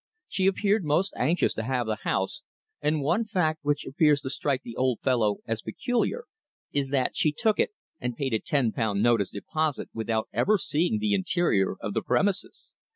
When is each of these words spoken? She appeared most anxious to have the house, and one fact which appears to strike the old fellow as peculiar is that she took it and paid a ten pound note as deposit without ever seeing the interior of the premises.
She 0.27 0.47
appeared 0.47 0.83
most 0.83 1.13
anxious 1.15 1.53
to 1.53 1.61
have 1.61 1.85
the 1.85 1.97
house, 1.97 2.41
and 2.81 3.03
one 3.03 3.23
fact 3.23 3.59
which 3.61 3.85
appears 3.85 4.19
to 4.21 4.31
strike 4.31 4.63
the 4.63 4.75
old 4.75 4.99
fellow 5.01 5.41
as 5.45 5.61
peculiar 5.61 6.23
is 6.71 6.89
that 6.89 7.15
she 7.15 7.31
took 7.31 7.59
it 7.59 7.69
and 7.99 8.15
paid 8.17 8.33
a 8.33 8.39
ten 8.39 8.71
pound 8.71 9.03
note 9.03 9.21
as 9.21 9.29
deposit 9.29 9.91
without 9.93 10.27
ever 10.33 10.57
seeing 10.57 10.97
the 10.97 11.13
interior 11.13 11.75
of 11.79 11.93
the 11.93 12.01
premises. 12.01 12.73